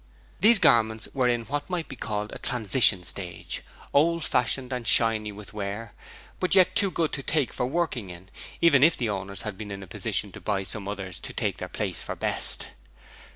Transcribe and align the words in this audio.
These 0.39 0.57
garments 0.57 1.07
were 1.13 1.27
in 1.27 1.43
what 1.45 1.69
might 1.69 1.87
be 1.87 1.95
called 1.95 2.31
a 2.33 2.39
transition 2.39 3.03
stage 3.03 3.61
old 3.93 4.23
fashioned 4.25 4.73
and 4.73 4.87
shiny 4.87 5.31
with 5.31 5.53
wear, 5.53 5.93
but 6.39 6.55
yet 6.55 6.75
too 6.75 6.89
good 6.89 7.11
to 7.13 7.21
take 7.21 7.53
for 7.53 7.67
working 7.67 8.09
in, 8.09 8.29
even 8.61 8.81
if 8.83 8.97
their 8.97 9.11
owners 9.11 9.43
had 9.43 9.59
been 9.59 9.69
in 9.69 9.83
a 9.83 9.85
position 9.87 10.31
to 10.31 10.41
buy 10.41 10.63
some 10.63 10.87
others 10.87 11.19
to 11.19 11.33
take 11.33 11.57
their 11.57 11.69
place 11.69 12.01
for 12.01 12.15
best. 12.15 12.69